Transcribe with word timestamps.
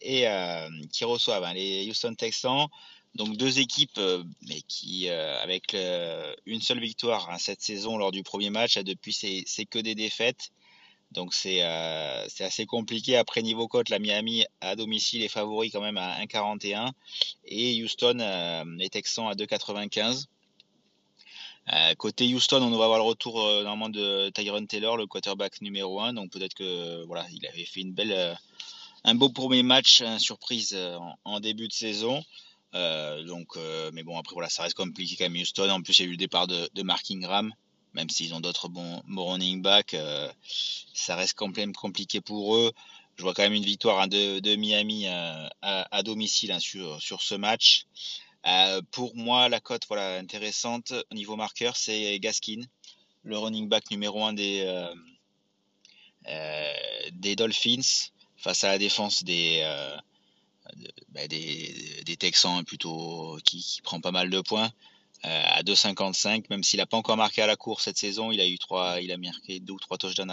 et 0.00 0.28
euh, 0.28 0.68
qui 0.92 1.04
reçoivent 1.04 1.44
hein, 1.44 1.54
les 1.54 1.88
Houston 1.88 2.14
Texans. 2.14 2.68
Donc 3.14 3.36
deux 3.36 3.58
équipes 3.58 3.98
euh, 3.98 4.22
mais 4.48 4.60
qui 4.68 5.08
avec 5.08 5.74
une 6.46 6.60
seule 6.60 6.80
victoire 6.80 7.30
hein, 7.30 7.38
cette 7.38 7.62
saison 7.62 7.96
lors 7.96 8.12
du 8.12 8.22
premier 8.22 8.50
match. 8.50 8.78
depuis 8.78 9.12
c'est 9.12 9.64
que 9.66 9.78
des 9.78 9.94
défaites. 9.94 10.50
Donc 11.12 11.32
c'est 11.32 11.62
assez 11.62 12.66
compliqué. 12.66 13.16
Après 13.16 13.42
niveau 13.42 13.66
cote, 13.66 13.88
la 13.88 13.98
Miami 13.98 14.44
à 14.60 14.76
domicile 14.76 15.22
est 15.22 15.28
favori 15.28 15.70
quand 15.70 15.80
même 15.80 15.96
à 15.96 16.20
1,41 16.20 16.90
et 17.46 17.82
Houston 17.82 18.66
les 18.78 18.90
Texans 18.90 19.28
à 19.28 19.34
2,95. 19.34 20.26
Euh, 21.72 21.94
côté 21.96 22.32
Houston, 22.34 22.62
on 22.62 22.70
va 22.78 22.84
avoir 22.84 22.98
le 22.98 23.04
retour 23.04 23.42
euh, 23.42 23.62
normalement 23.62 23.90
de 23.90 24.30
Tyron 24.30 24.64
Taylor, 24.64 24.96
le 24.96 25.06
quarterback 25.06 25.60
numéro 25.60 26.00
1. 26.00 26.14
Donc 26.14 26.30
peut-être 26.30 26.54
que 26.54 27.04
voilà, 27.04 27.26
il 27.30 27.46
avait 27.46 27.64
fait 27.64 27.80
une 27.80 27.92
belle, 27.92 28.12
euh, 28.12 28.34
un 29.04 29.14
beau 29.14 29.28
premier 29.28 29.62
match, 29.62 30.02
une 30.02 30.18
surprise 30.18 30.76
en, 31.24 31.40
début 31.40 31.68
de 31.68 31.72
saison. 31.72 32.22
donc, 32.72 33.56
mais 33.92 34.02
bon, 34.02 34.18
après 34.18 34.34
voilà, 34.34 34.48
ça 34.48 34.62
reste 34.62 34.76
compliqué 34.76 35.16
quand 35.16 35.30
même 35.30 35.40
Houston. 35.40 35.70
En 35.70 35.82
plus, 35.82 35.98
il 35.98 36.02
y 36.02 36.04
a 36.04 36.08
eu 36.08 36.12
le 36.12 36.16
départ 36.16 36.46
de, 36.46 36.68
de 36.74 36.82
Mark 36.82 37.10
Ingram, 37.10 37.52
même 37.94 38.10
s'ils 38.10 38.34
ont 38.34 38.40
d'autres 38.40 38.68
bons, 38.68 39.02
running 39.08 39.62
backs, 39.62 39.96
ça 40.94 41.16
reste 41.16 41.34
compliqué 41.34 42.20
pour 42.20 42.56
eux. 42.56 42.72
Je 43.18 43.24
vois 43.24 43.34
quand 43.34 43.42
même 43.42 43.54
une 43.54 43.64
victoire 43.64 44.00
hein, 44.00 44.06
de, 44.06 44.54
Miami 44.54 45.06
à, 45.08 46.02
domicile 46.04 46.52
hein, 46.52 46.60
sur, 46.60 47.00
ce 47.22 47.34
match. 47.34 47.86
Euh, 48.46 48.80
pour 48.92 49.16
moi, 49.16 49.48
la 49.48 49.58
cote 49.58 49.82
voilà, 49.88 50.18
intéressante 50.18 50.92
au 51.10 51.14
niveau 51.16 51.34
marqueur, 51.34 51.76
c'est 51.76 52.18
Gaskin, 52.20 52.60
le 53.24 53.36
running 53.36 53.68
back 53.68 53.90
numéro 53.90 54.22
1 54.22 54.34
des, 54.34 54.60
euh, 54.64 54.94
euh, 56.28 56.72
des 57.10 57.34
Dolphins 57.34 58.10
face 58.38 58.64
à 58.64 58.68
la 58.68 58.78
défense 58.78 59.24
des, 59.24 59.62
bah, 61.10 61.26
des, 61.28 62.02
des, 62.04 62.16
Texans 62.16 62.64
plutôt 62.64 63.38
qui, 63.44 63.60
qui, 63.60 63.82
prend 63.82 64.00
pas 64.00 64.12
mal 64.12 64.30
de 64.30 64.40
points. 64.40 64.70
à 65.22 65.62
2,55, 65.62 66.44
même 66.50 66.62
s'il 66.62 66.78
n'a 66.78 66.86
pas 66.86 66.96
encore 66.96 67.16
marqué 67.16 67.42
à 67.42 67.46
la 67.46 67.56
course 67.56 67.84
cette 67.84 67.98
saison, 67.98 68.32
il 68.32 68.40
a 68.40 68.46
eu 68.46 68.58
trois, 68.58 69.00
il 69.00 69.12
a 69.12 69.16
marqué 69.16 69.60
deux 69.60 69.74
ou 69.74 69.78
trois 69.78 69.98
touchdowns 69.98 70.30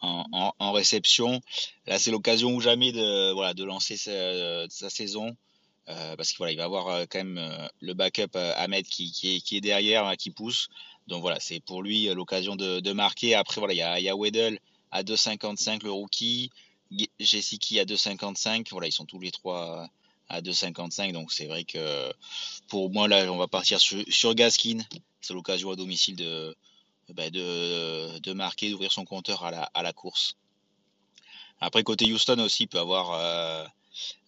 en, 0.00 0.26
en, 0.32 0.52
en, 0.58 0.72
réception. 0.72 1.40
Là, 1.86 1.98
c'est 1.98 2.10
l'occasion 2.10 2.54
ou 2.54 2.60
jamais 2.60 2.92
de, 2.92 3.32
voilà, 3.32 3.54
de 3.54 3.64
lancer 3.64 3.96
sa, 3.96 4.68
sa 4.68 4.90
saison. 4.90 5.36
Euh, 5.88 6.16
parce 6.16 6.28
qu'il 6.28 6.38
voilà, 6.38 6.52
il 6.52 6.56
va 6.56 6.64
avoir 6.64 6.88
euh, 6.88 7.04
quand 7.10 7.18
même 7.18 7.38
euh, 7.38 7.66
le 7.80 7.94
backup 7.94 8.36
Ahmed 8.36 8.86
qui, 8.86 9.10
qui, 9.10 9.56
est, 9.56 9.60
derrière, 9.60 10.06
hein, 10.06 10.16
qui 10.16 10.30
pousse. 10.30 10.68
Donc 11.08 11.22
voilà, 11.22 11.40
c'est 11.40 11.60
pour 11.60 11.82
lui 11.82 12.06
l'occasion 12.06 12.54
de, 12.56 12.92
marquer. 12.92 13.34
Après, 13.34 13.60
voilà, 13.60 13.74
il 13.74 14.02
y 14.02 14.04
y 14.04 14.08
a 14.08 14.16
Weddle 14.16 14.58
à 14.92 15.02
2,55 15.02 15.82
le 15.82 15.90
rookie, 15.90 16.50
Jessica 17.20 17.80
à 17.80 17.84
2,55. 17.84 18.68
Voilà, 18.70 18.88
ils 18.88 18.92
sont 18.92 19.06
tous 19.06 19.20
les 19.20 19.30
trois 19.30 19.88
à 20.28 20.40
2,55. 20.40 21.12
Donc 21.12 21.32
c'est 21.32 21.46
vrai 21.46 21.64
que 21.64 22.12
pour 22.68 22.90
moi, 22.90 23.08
là, 23.08 23.30
on 23.32 23.36
va 23.36 23.48
partir 23.48 23.80
sur, 23.80 24.34
Gaskin. 24.34 24.78
C'est 25.20 25.34
l'occasion 25.34 25.70
à 25.70 25.76
domicile 25.76 26.16
de, 26.16 26.56
de 27.08 28.32
marquer, 28.32 28.70
d'ouvrir 28.70 28.92
son 28.92 29.04
compteur 29.04 29.44
à 29.44 29.82
la, 29.82 29.92
course. 29.92 30.36
Après, 31.60 31.84
côté 31.84 32.12
Houston 32.12 32.38
aussi, 32.40 32.64
il 32.64 32.68
peut 32.68 32.80
avoir 32.80 33.12
euh, 33.12 33.64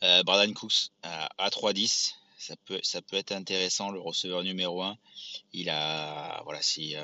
euh, 0.05 0.22
Bradan 0.22 0.53
Cooks 0.53 0.91
à 1.03 1.49
3-10. 1.49 2.15
Ça 2.38 2.55
peut, 2.67 2.78
ça 2.83 3.00
peut 3.00 3.17
être 3.17 3.33
intéressant, 3.33 3.91
le 3.91 3.99
receveur 3.99 4.43
numéro 4.43 4.83
1. 4.83 4.97
Il 5.55 5.71
a, 5.71 6.43
voilà, 6.44 6.61
si, 6.61 6.94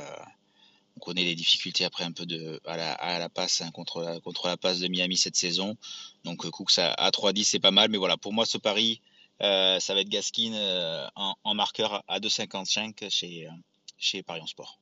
on 1.00 1.04
connaît 1.04 1.24
les 1.24 1.34
difficultés 1.34 1.84
après 1.84 2.04
un 2.04 2.12
peu 2.12 2.26
de, 2.26 2.60
à, 2.66 2.76
la, 3.18 3.28
passe 3.28 3.62
hein, 3.62 3.70
contre, 3.70 4.20
la, 4.44 4.56
passe 4.56 4.80
de 4.80 4.88
Miami 4.88 5.16
cette 5.16 5.36
saison. 5.36 5.76
Donc 6.24 6.44
euh, 6.44 6.50
Cooks 6.50 6.78
à, 6.78 6.92
à 6.92 7.10
3-10, 7.10 7.44
c'est 7.44 7.58
pas 7.58 7.70
mal. 7.70 7.90
Mais 7.90 7.98
voilà, 7.98 8.16
pour 8.16 8.32
moi, 8.32 8.46
ce 8.46 8.58
pari, 8.58 9.00
ça 9.40 9.94
va 9.94 10.00
être 10.00 10.08
Gaskin 10.08 10.52
en, 11.16 11.34
en, 11.42 11.54
marqueur 11.54 12.02
à 12.08 12.20
2,55 12.20 13.10
chez, 13.10 13.48
chez 13.98 14.22
Parion 14.22 14.46
Sport. 14.46 14.79